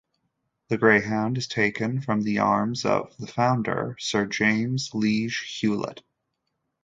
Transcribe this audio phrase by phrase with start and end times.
[0.69, 6.01] The greyhound is taken from the arms of the Founder, Sir James Liege Hulett.